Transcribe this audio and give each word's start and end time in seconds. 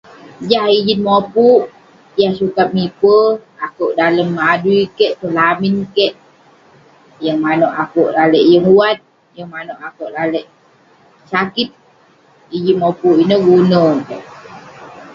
Jah 0.49 0.67
ijin 0.77 0.99
mopuk 1.07 1.61
yah 2.19 2.33
sukat 2.39 2.67
mipe 2.77 3.15
akeuk 3.65 3.95
dalem 3.99 4.29
adui 4.51 4.81
kek 4.97 5.11
tong 5.19 5.35
lamin 5.39 5.75
kek, 5.95 6.13
yeng 7.23 7.39
maneuk 7.43 7.73
akeuk 7.83 8.09
lalek 8.15 8.45
yeng 8.51 8.65
uwat, 8.73 8.97
yeng 9.35 9.49
maneuk 9.53 9.79
akeuk 9.87 10.13
lalek 10.17 10.45
shakit. 11.29 11.69
Ijin 12.57 12.77
mopuk 12.81 13.15
ineh 13.23 13.41
gune 13.47 13.81
kek. 14.07 14.23